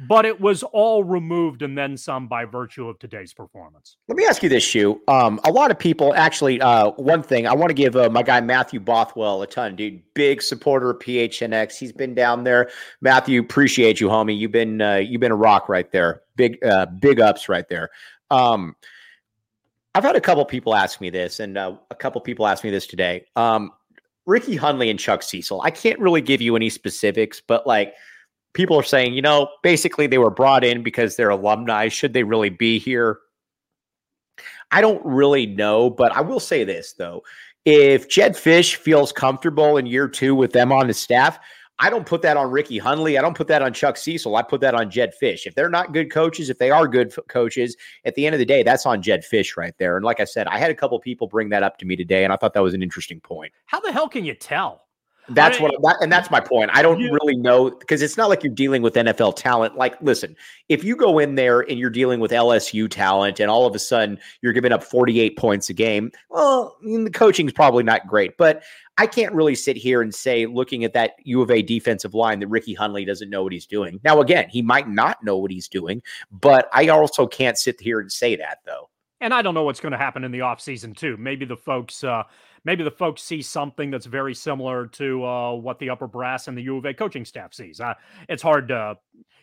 [0.00, 3.96] but it was all removed and then some by virtue of today's performance.
[4.08, 5.00] Let me ask you this, Shu.
[5.08, 8.22] Um, a lot of people actually, uh, one thing I want to give uh, my
[8.22, 10.02] guy Matthew Bothwell a ton, dude.
[10.14, 11.78] Big supporter of PHNX.
[11.78, 12.70] He's been down there.
[13.00, 14.38] Matthew, appreciate you, homie.
[14.38, 16.22] You've been uh, you've been a rock right there.
[16.36, 17.90] Big uh, big ups right there.
[18.30, 18.76] Um,
[19.96, 22.68] I've had a couple people ask me this, and uh, a couple people asked me
[22.68, 23.24] this today.
[23.34, 23.72] Um,
[24.26, 25.62] Ricky Hunley and Chuck Cecil.
[25.62, 27.94] I can't really give you any specifics, but like
[28.52, 31.88] people are saying, you know, basically they were brought in because they're alumni.
[31.88, 33.20] Should they really be here?
[34.70, 37.22] I don't really know, but I will say this though.
[37.64, 41.38] If Jedd Fisch feels comfortable in year two with them on the staff,
[41.78, 43.18] I don't put that on Ricky Hunley.
[43.18, 44.34] I don't put that on Chuck Cecil.
[44.34, 45.46] I put that on Jedd Fisch.
[45.46, 48.46] If they're not good coaches, if they are good coaches, at the end of the
[48.46, 49.96] day, that's on Jedd Fisch right there.
[49.96, 52.24] And like I said, I had a couple people bring that up to me today,
[52.24, 53.52] and I thought that was an interesting point.
[53.66, 54.85] How the hell can you tell?
[55.28, 56.70] That's what, that, and that's my point.
[56.72, 59.76] I don't really know because it's not like you're dealing with NFL talent.
[59.76, 60.36] Like, listen,
[60.68, 63.78] if you go in there and you're dealing with LSU talent, and all of a
[63.78, 68.06] sudden you're giving up 48 points a game, well, I mean, the coaching's probably not
[68.06, 68.36] great.
[68.36, 68.62] But
[68.98, 72.40] I can't really sit here and say, looking at that U of A defensive line,
[72.40, 74.00] that Ricky Hunley doesn't know what he's doing.
[74.04, 78.00] Now, again, he might not know what he's doing, but I also can't sit here
[78.00, 78.88] and say that though.
[79.20, 81.16] And I don't know what's going to happen in the offseason, too.
[81.16, 82.24] Maybe the folks, uh,
[82.66, 86.58] maybe the folks see something that's very similar to uh, what the upper brass and
[86.58, 87.80] the U of A coaching staff sees.
[87.80, 87.94] Uh,
[88.28, 88.98] it's hard to,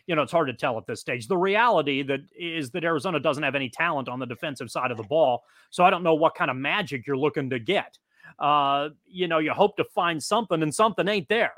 [0.06, 1.26] you know, it's hard to tell at this stage.
[1.26, 4.98] The reality that is that Arizona doesn't have any talent on the defensive side of
[4.98, 7.98] the ball, so I don't know what kind of magic you're looking to get.
[8.38, 11.54] Uh, you know, you hope to find something, and something ain't there.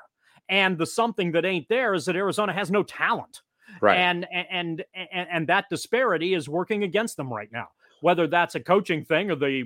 [0.49, 3.43] And the something that ain't there is that Arizona has no talent.
[3.81, 3.97] Right.
[3.97, 7.71] And, and and and that disparity is working against them right now.
[8.03, 9.65] Whether that's a coaching thing or the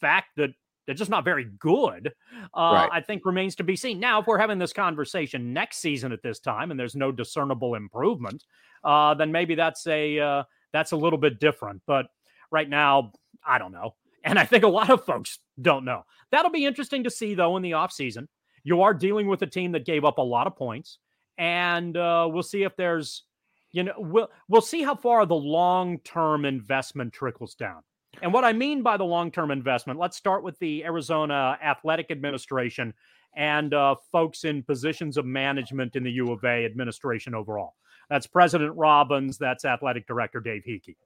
[0.00, 0.50] fact that
[0.90, 2.12] they're just not very good,
[2.52, 2.88] uh, Right.
[2.90, 4.00] I think remains to be seen.
[4.00, 7.76] Now, if we're having this conversation next season at this time and there's no discernible
[7.76, 8.42] improvement,
[8.82, 11.80] uh, then maybe that's a uh, that's a little bit different.
[11.86, 12.06] But
[12.50, 13.12] right now,
[13.46, 16.02] I don't know, and I think a lot of folks don't know.
[16.32, 18.26] That'll be interesting to see though in the offseason.
[18.64, 20.98] You are dealing with a team that gave up a lot of points,
[21.38, 23.22] and uh, we'll see if there's
[23.70, 27.82] you know we'll we'll see how far the long-term investment trickles down.
[28.22, 32.92] And what I mean by the long-term investment, let's start with the Arizona Athletic Administration
[33.36, 37.74] and uh, folks in positions of management in the U of A administration overall.
[38.08, 40.96] That's President Robbins, that's Athletic Director Dave Heeke.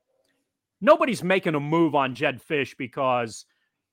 [0.80, 3.44] Nobody's making a move on Jedd Fisch because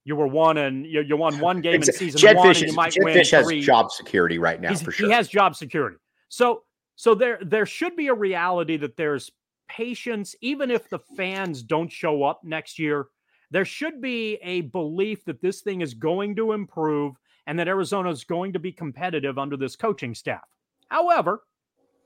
[0.06, 2.71] you were one and you, you won one game in season Jedd one, Fish, and
[2.74, 3.62] you is- win Fish has three.
[3.62, 5.08] job security right now He's- for sure.
[5.08, 5.97] He has job security.
[6.30, 6.63] So
[6.95, 9.32] so there there should be a reality that there's
[9.76, 13.08] patience, even if the fans don't show up next year.
[13.52, 17.16] There should be a belief that this thing is going to improve
[17.48, 20.48] and that Arizona is going to be competitive under this coaching staff.
[20.88, 21.44] However,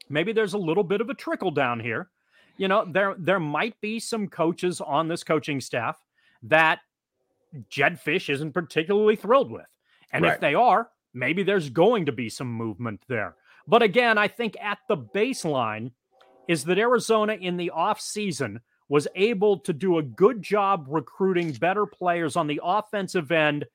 [0.10, 2.10] maybe there's a little bit of a trickle down here.
[2.58, 5.98] You know, there there might be some coaches on this coaching staff
[6.44, 6.80] that
[7.70, 9.68] Jedd Fisch isn't particularly thrilled with.
[10.12, 10.34] And Right.
[10.34, 13.36] if they are, maybe there's going to be some movement there.
[13.68, 15.92] But again, I think at the baseline
[16.48, 21.86] is that Arizona in the offseason was able to do a good job recruiting better
[21.86, 23.66] players on the offensive end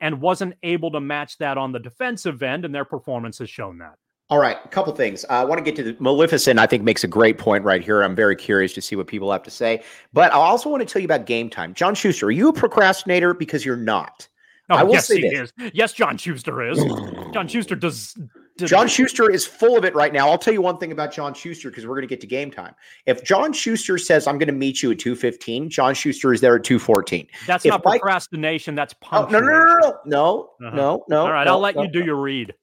[0.00, 3.78] and wasn't able to match that on the defensive end, and their performance has shown
[3.78, 3.94] that.
[4.30, 5.24] All right, a couple things.
[5.24, 6.58] Uh, I want to get to the Maleficent.
[6.58, 8.02] I think makes a great point right here.
[8.02, 9.82] I'm very curious to see what people have to say.
[10.12, 11.72] But I also want to tell you about game time.
[11.72, 13.32] John Schuster, are you a procrastinator?
[13.32, 14.28] Because you're not.
[14.68, 15.50] Oh, I will yes, say he this.
[15.58, 15.70] is.
[15.72, 16.78] Yes, John Schuster is.
[17.32, 18.18] John Schuster does.
[18.66, 20.28] John Schuster is full of it right now.
[20.28, 22.50] I'll tell you one thing about John Schuster because we're going to get to game
[22.50, 22.74] time.
[23.06, 26.56] If John Schuster says I'm going to meet you at 2:15, John Schuster is there
[26.56, 27.28] at 2:14.
[27.46, 28.74] That's if not Mike- procrastination.
[28.74, 30.76] That's Oh, no, no, no, no, no, no, Uh-huh.
[30.76, 31.20] no, no.
[31.26, 32.54] All right, no, I'll let no, you do your read.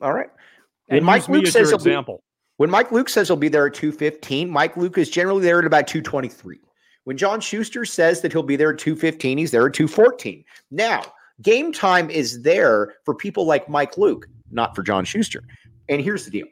[0.00, 0.28] All right.
[0.88, 2.22] And When Mike Luke says he'll be- example.
[2.58, 5.64] When Mike Luke says he'll be there at 215, Mike Luke is generally there at
[5.64, 6.60] about 223.
[7.04, 10.44] When John Schuster says that he'll be there at 215, he's there at 214.
[10.70, 11.02] Now,
[11.40, 15.42] game time is there for people like Mike Luke, not for John Schuster.
[15.88, 16.46] And here's the deal.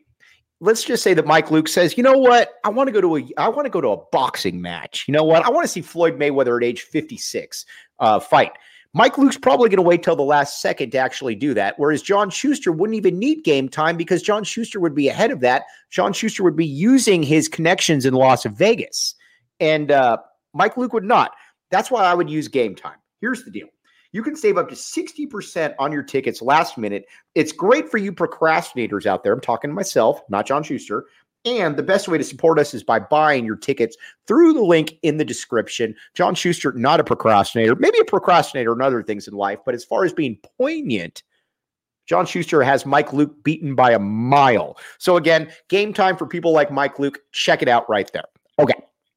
[0.61, 2.53] Let's just say that Mike Luke says, "You know what?
[2.65, 5.05] I want to go to a I want to go to a boxing match.
[5.09, 5.45] You know what?
[5.45, 7.65] I want to see Floyd Mayweather at age 56
[7.99, 8.53] uh, fight."
[8.93, 11.79] Mike Luke's probably going to wait till the last second to actually do that.
[11.79, 15.41] Whereas John Schuster wouldn't even need game time because John Schuster would be ahead of
[15.41, 15.65] that.
[15.91, 19.15] John Schuster would be using his connections in Las Vegas.
[19.61, 20.17] And uh,
[20.55, 21.33] Mike Luke would not.
[21.71, 22.97] That's why I would use game time.
[23.21, 23.69] Here's the deal
[24.13, 27.07] you can save up to 60% on your tickets last minute.
[27.35, 29.33] It's great for you procrastinators out there.
[29.33, 31.07] I'm talking to myself, not John Schuster.
[31.47, 33.97] And the best way to support us is by buying your tickets
[34.27, 35.95] through the link in the description.
[36.15, 39.85] John Schuster, not a procrastinator, maybe a procrastinator in other things in life, but as
[39.85, 41.23] far as being poignant,
[42.07, 44.77] John Schuster has Mike Luke beaten by a mile.
[44.99, 47.21] So again, game time for people like Mike Luke.
[47.33, 48.25] Check it out right there.
[48.59, 48.75] Okay.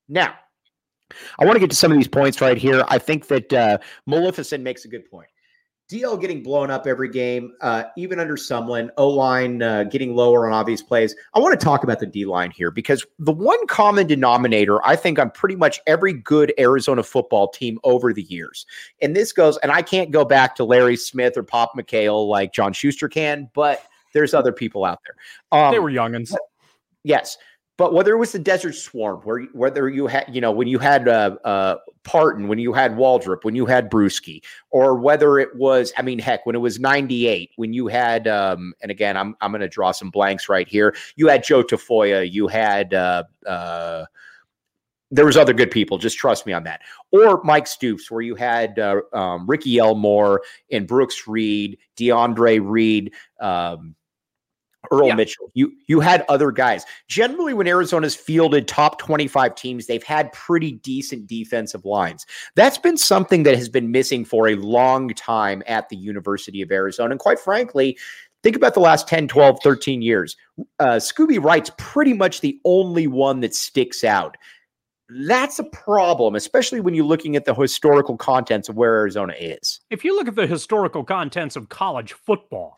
[0.07, 0.35] Now,
[1.39, 2.83] I want to get to some of these points right here.
[2.87, 5.27] I think that uh, Maleficent makes a good point.
[5.91, 10.47] DL getting blown up every game, uh, even under Sumlin, O line uh, getting lower
[10.47, 11.13] on obvious plays.
[11.33, 14.95] I want to talk about the D line here because the one common denominator I
[14.95, 18.65] think on pretty much every good Arizona football team over the years,
[19.01, 22.53] and this goes, and I can't go back to Larry Smith or Pop McKale like
[22.53, 25.59] John Schuster can, but there's other people out there.
[25.59, 26.33] Um, they were youngins.
[27.03, 27.37] Yes.
[27.75, 30.77] But whether it was the Desert Swarm, where whether you had, you know, when you
[30.77, 35.55] had uh, uh, Parton, when you had Waldrop, when you had Bruschi, or whether it
[35.55, 39.35] was, I mean, heck, when it was '98, when you had, um, and again, I'm
[39.41, 40.95] I'm going to draw some blanks right here.
[41.15, 42.93] You had Joe Tafoya, you had.
[42.93, 44.05] Uh, uh,
[45.09, 45.99] there was other good people.
[45.99, 46.81] Just trust me on that.
[47.11, 53.13] Or Mike Stoops, where you had uh, um, Ricky Elmore and Brooks Reed, D'Aundre Reed,
[53.39, 53.93] um,
[54.93, 55.15] Earl yeah.
[55.15, 55.51] Mitchell.
[55.53, 56.85] You you had other guys.
[57.07, 62.25] Generally, when Arizona's fielded top 25 teams, they've had pretty decent defensive lines.
[62.55, 66.71] That's been something that has been missing for a long time at the University of
[66.71, 67.11] Arizona.
[67.11, 67.97] And quite frankly,
[68.43, 70.37] think about the last 10, 12, 13 years.
[70.79, 74.37] Uh, Scooby Wright's pretty much the only one that sticks out.
[75.09, 79.79] That's a problem, especially when you're looking at the historical contents of where Arizona is.
[79.89, 82.77] If you look at the historical contents of college football,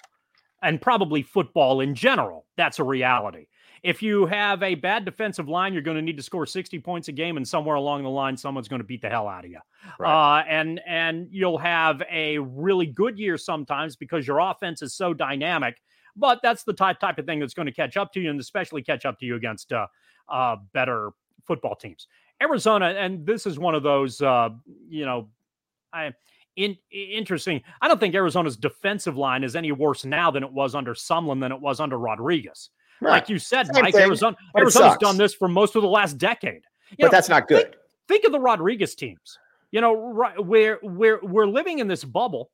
[0.65, 2.45] and probably football in general.
[2.57, 3.45] That's a reality.
[3.83, 7.07] If you have a bad defensive line, you're going to need to score 60 points
[7.07, 9.51] a game, and somewhere along the line, someone's going to beat the hell out of
[9.51, 9.59] you.
[9.99, 10.39] Right.
[10.39, 15.13] Uh, and and you'll have a really good year sometimes because your offense is so
[15.13, 15.77] dynamic.
[16.15, 18.39] But that's the type type of thing that's going to catch up to you, and
[18.39, 19.85] especially catch up to you against uh,
[20.29, 21.11] uh, better
[21.45, 22.07] football teams.
[22.41, 24.49] Arizona, and this is one of those, uh,
[24.89, 25.29] you know,
[25.93, 26.13] I
[26.55, 27.61] in, interesting.
[27.81, 31.39] I don't think Arizona's defensive line is any worse now than it was under Sumlin
[31.39, 32.69] than it was under Rodriguez.
[33.01, 33.11] Right.
[33.11, 36.17] Like you said, Same Mike, thing, Arizona, Arizona's done this for most of the last
[36.17, 36.61] decade.
[36.91, 37.63] You but know, that's not good.
[37.63, 37.75] Think,
[38.07, 39.37] think, of the Rodriguez teams.
[39.71, 42.51] You know, right, we're we're we're living in this bubble.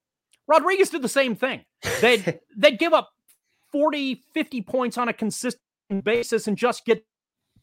[0.48, 1.64] Rodriguez did the same thing.
[2.00, 3.10] They'd they'd give up
[3.72, 5.62] 40, 50 points on a consistent
[6.04, 7.06] basis and just get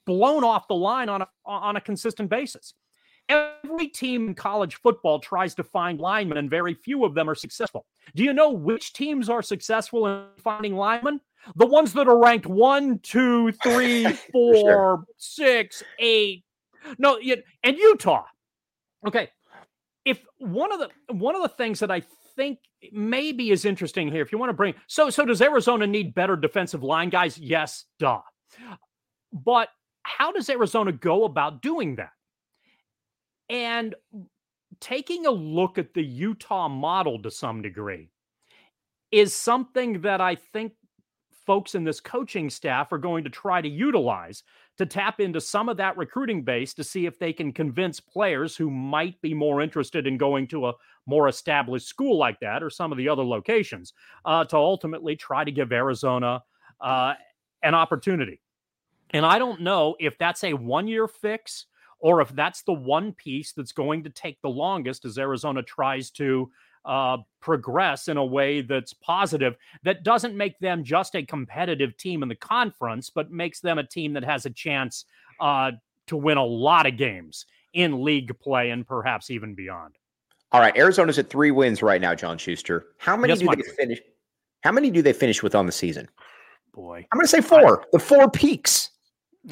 [0.06, 2.74] blown off the line on a on a consistent basis.
[3.28, 7.34] Every team in college football tries to find linemen, and very few of them are
[7.34, 7.84] successful.
[8.14, 11.20] Do you know which teams are successful in finding linemen?
[11.56, 15.04] The ones that are ranked one, two, three, four, sure.
[15.16, 16.44] six, eight.
[16.98, 17.18] No,
[17.62, 18.24] and Utah.
[19.06, 19.28] Okay,
[20.04, 22.02] if one of the one of the things that I
[22.34, 22.58] think
[22.92, 26.36] maybe is interesting here, if you want to bring so so does Arizona need better
[26.36, 27.38] defensive line guys?
[27.38, 28.20] Yes, duh.
[29.32, 29.68] But
[30.02, 32.10] how does Arizona go about doing that?
[33.50, 33.94] And
[34.80, 38.10] taking a look at the Utah model to some degree
[39.10, 40.72] is something that I think
[41.46, 44.42] folks in this coaching staff are going to try to utilize
[44.76, 48.54] to tap into some of that recruiting base to see if they can convince players
[48.54, 50.74] who might be more interested in going to a
[51.06, 53.94] more established school like that or some of the other locations
[54.26, 56.42] uh, to ultimately try to give Arizona
[56.82, 57.14] uh,
[57.62, 58.42] an opportunity.
[59.10, 61.64] And I don't know if that's a one year fix
[62.00, 66.10] or if that's the one piece that's going to take the longest as Arizona tries
[66.12, 66.50] to
[66.84, 72.22] uh, progress in a way that's positive, that doesn't make them just a competitive team
[72.22, 75.04] in the conference, but makes them a team that has a chance
[75.40, 75.72] uh,
[76.06, 79.94] to win a lot of games in league play and perhaps even beyond.
[80.52, 82.86] All right, Arizona's at three wins right now, John Schuster.
[82.96, 84.00] How many yes, do they finish?
[84.62, 86.08] How many do they finish with on the season?
[86.72, 87.82] Boy, I'm going to say four.
[87.82, 88.90] I, the four peaks.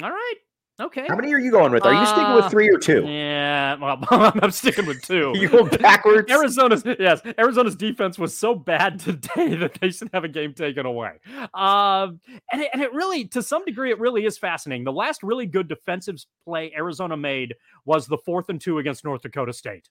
[0.01, 0.35] All right.
[0.79, 1.07] Okay.
[1.07, 1.83] How many are you going with?
[1.85, 3.03] Are you sticking with uh, three or two?
[3.07, 5.31] Yeah, well, I'm sticking with two.
[5.33, 6.31] you go backwards.
[6.31, 10.85] Arizona's yes, Arizona's defense was so bad today that they should have a game taken
[10.85, 11.13] away.
[11.55, 12.19] Um,
[12.51, 14.83] and it, and it really, to some degree, it really is fascinating.
[14.83, 19.23] The last really good defensive play Arizona made was the fourth and two against North
[19.23, 19.89] Dakota State.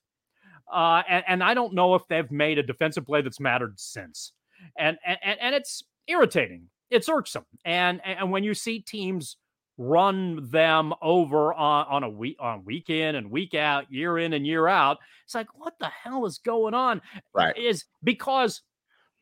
[0.71, 4.31] Uh, and, and I don't know if they've made a defensive play that's mattered since.
[4.77, 6.69] And and and it's irritating.
[6.89, 7.45] It's irksome.
[7.65, 9.35] And and when you see teams
[9.77, 14.33] run them over on, on a week on week in and week out, year in
[14.33, 14.97] and year out.
[15.25, 17.01] It's like, what the hell is going on?
[17.33, 17.55] Right.
[17.57, 18.61] Is because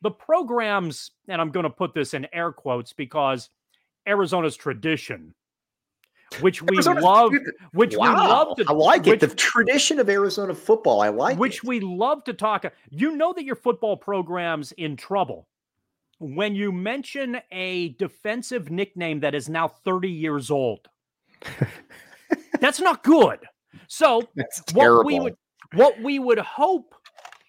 [0.02, 3.50] the programs, and I'm going to put this in air quotes because
[4.06, 5.34] Arizona's tradition,
[6.40, 7.32] which we Arizona's, love,
[7.72, 9.28] which wow, we love to, I like which, it.
[9.28, 11.64] The tradition of Arizona football, I like which it.
[11.64, 12.64] we love to talk.
[12.90, 15.46] You know that your football program's in trouble
[16.18, 20.88] when you mention a defensive nickname that is now 30 years old.
[22.60, 23.40] that's not good.
[23.88, 24.22] So
[24.72, 25.36] what we would
[25.74, 26.94] what we would hope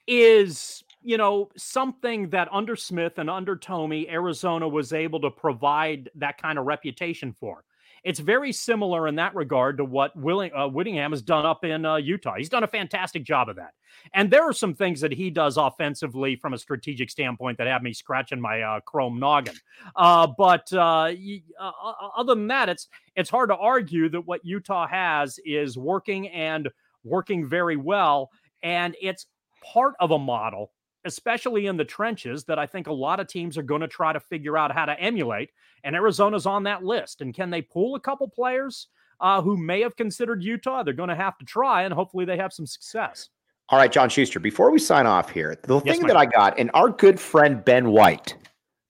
[0.07, 6.09] is you know, something that under Smith and under Tomey, Arizona was able to provide
[6.15, 7.63] that kind of reputation for.
[8.07, 11.85] It's very similar in that regard to what Willing, uh, Whittingham has done up in
[11.85, 12.35] uh, Utah.
[12.37, 13.73] He's done a fantastic job of that.
[14.13, 17.83] And there are some things that he does offensively from a strategic standpoint that have
[17.83, 19.55] me scratching my uh, chrome noggin.
[19.93, 21.11] Uh, but uh,
[21.59, 21.71] uh,
[22.15, 22.87] other than that, it's
[23.17, 26.69] it's hard to argue that what Utah has is working and
[27.03, 28.29] working very well,
[28.63, 29.25] and it's
[29.73, 30.71] part of a model
[31.05, 34.13] especially in the trenches, that I think a lot of teams are going to try
[34.13, 35.51] to figure out how to emulate.
[35.83, 37.21] And Arizona's on that list.
[37.21, 38.87] And can they pull a couple players
[39.19, 40.83] uh, who may have considered Utah?
[40.83, 43.29] They're going to have to try, and hopefully they have some success.
[43.69, 46.57] All right, John Schuster, before we sign off here, the yes, thing that I got,
[46.57, 48.35] and our good friend Ben White,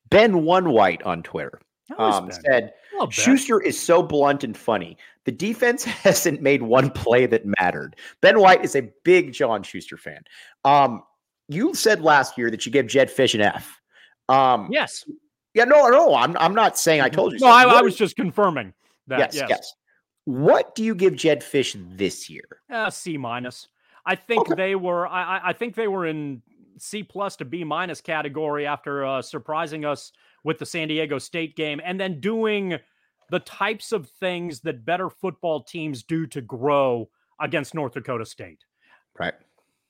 [0.09, 1.59] Ben One White on Twitter,
[1.97, 2.73] um, said,
[3.09, 4.97] Schuster is so blunt and funny.
[5.25, 7.95] The defense hasn't made one play that mattered.
[8.21, 10.23] Ben White is a big John Schuster fan.
[10.63, 11.03] Um,
[11.47, 13.81] you said last year that you gave Jedd Fisch an F.
[14.29, 15.05] Um, yes.
[15.53, 17.39] Yeah, no, no, I'm, I'm not saying I told you.
[17.39, 18.73] No, I, I, was just confirming
[19.07, 19.19] that.
[19.19, 19.73] Yes, yes, yes.
[20.25, 22.43] What do you give Jedd Fisch this year?
[22.71, 23.67] Uh, C minus.
[24.05, 24.55] I think okay.
[24.55, 25.07] they were.
[25.07, 26.41] I, I think they were in
[26.77, 30.11] C plus to B minus category after uh, surprising us
[30.43, 32.77] with the San Diego State game, and then doing
[33.31, 38.59] the types of things that better football teams do to grow against North Dakota State.
[39.17, 39.33] Right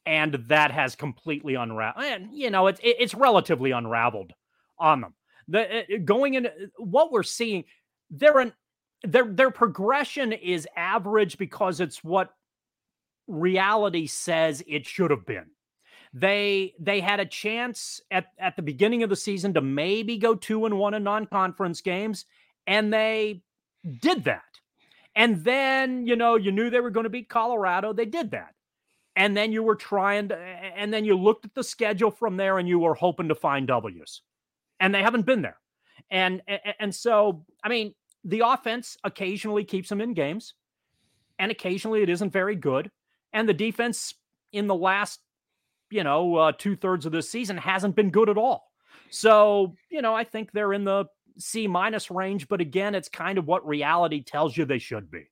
[0.08, 2.06] and that has completely unraveled.
[2.06, 4.32] And you know, it's it's relatively unraveled
[4.80, 5.14] on them.
[5.50, 6.48] The uh, going in,
[6.78, 7.66] what we're seeing,
[8.10, 8.54] they're an
[9.04, 12.34] their their progression is average because it's what
[13.28, 15.48] reality says it should have been.
[16.14, 20.36] They they had a chance at at the beginning of the season to maybe go
[20.36, 22.24] two and one in non-conference games,
[22.66, 23.42] and they
[24.02, 24.42] did that.
[25.16, 27.92] And then you know you knew they were going to beat Colorado.
[27.92, 28.54] They did that
[29.18, 32.60] and then you were trying to, and then you looked at the schedule from there
[32.60, 34.22] and you were hoping to find W's,
[34.80, 35.58] and they haven't been there.
[36.10, 36.42] And
[36.80, 37.94] and so, I mean,
[38.24, 40.54] the offense occasionally keeps them in games,
[41.40, 42.92] and occasionally it isn't very good.
[43.34, 44.14] And the defense
[44.54, 45.20] in the last,
[45.90, 48.72] you know, uh, two thirds of this season hasn't been good at all.
[49.10, 51.06] So, you know, I think they're in the
[51.40, 55.24] C minus range, but again, it's kind of what reality tells you they should be.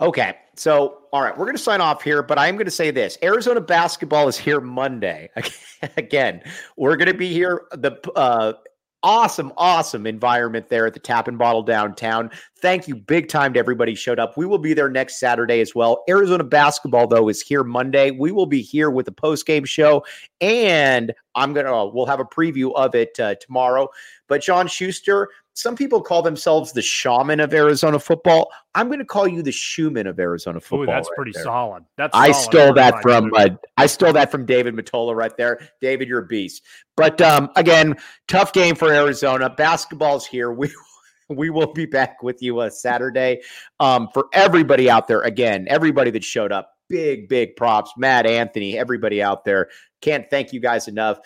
[0.00, 0.34] Okay.
[0.56, 3.18] So, all right, we're going to sign off here, but I'm going to say this
[3.22, 5.30] Arizona basketball is here Monday.
[5.96, 6.42] Again,
[6.76, 7.62] we're going to be here.
[7.72, 8.54] The uh,
[9.04, 12.30] awesome, awesome environment there at the Tap and Bottle downtown.
[12.58, 14.36] Thank you big time to everybody showed up.
[14.36, 16.02] We will be there next Saturday as well.
[16.08, 18.10] Arizona basketball though is here Monday.
[18.10, 20.04] We will be here with a post game show,
[20.40, 23.88] and I'm gonna we'll have a preview of it uh, tomorrow.
[24.28, 28.50] But John Schuster, some people call themselves the shaman of Arizona football.
[28.74, 30.82] I'm going to call you the Schumann of Arizona football.
[30.82, 31.44] Ooh, that's right pretty there.
[31.44, 31.84] solid.
[31.96, 32.44] That's I solid.
[32.44, 35.60] stole that from uh, I stole that from David Matola right there.
[35.80, 36.62] David, you're a beast.
[36.96, 37.96] But um, again,
[38.26, 39.48] tough game for Arizona.
[39.50, 40.52] Basketball's here.
[40.52, 40.72] We
[41.28, 43.42] we will be back with you uh, Saturday.
[43.78, 47.92] Um, for everybody out there, again, everybody that showed up, big big props.
[47.96, 49.68] Matt, Anthony, everybody out there.
[50.00, 51.18] Can't thank you guys enough.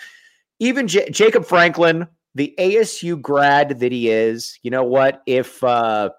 [0.61, 2.07] Even J- Jacob Franklin
[2.39, 5.23] the ASU grad that he is, you know what?
[5.27, 6.11] If uh,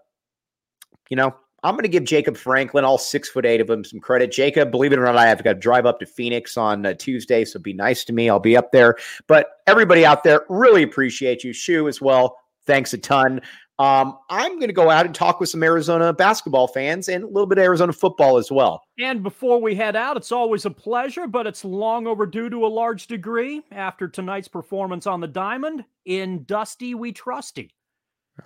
[1.09, 4.01] you know, I'm going to give Jacob Franklin, all six foot eight of him, some
[4.01, 4.29] credit.
[4.29, 6.93] Jacob, believe it or not, I have got to drive up to Phoenix on uh,
[6.93, 8.29] Tuesday, so be nice to me.
[8.29, 8.97] I'll be up there.
[9.27, 11.53] But everybody out there, really appreciate you.
[11.53, 12.37] Shu as well.
[12.65, 13.39] Thanks a ton.
[13.79, 17.27] Um, I'm going to go out and talk with some Arizona basketball fans and a
[17.27, 18.83] little bit of Arizona football as well.
[18.99, 22.67] And before we head out, it's always a pleasure, but it's long overdue to a
[22.67, 25.85] large degree after tonight's performance on the diamond.
[26.05, 27.73] In Dusty, we trusty.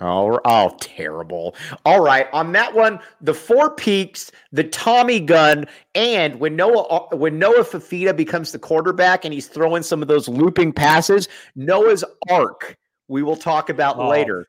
[0.01, 1.55] Oh, oh, terrible.
[1.85, 2.27] All right.
[2.31, 5.65] On that one, the four peaks, the Tommy gun,
[5.95, 10.07] and when Noah uh, when Noah Fifita becomes the quarterback and he's throwing some of
[10.07, 12.75] those looping passes, Noah's arc
[13.07, 14.09] we will talk about oh.
[14.09, 14.47] later.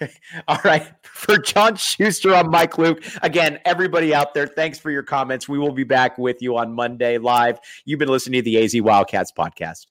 [0.48, 0.86] All right.
[1.02, 3.04] For John Schuster, I'm Mike Luke.
[3.22, 5.48] Again, everybody out there, thanks for your comments.
[5.48, 7.58] We will be back with you on Monday live.
[7.84, 9.86] You've been listening to the AZ Wildcats podcast.